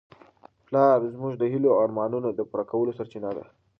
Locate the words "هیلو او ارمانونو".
1.53-2.29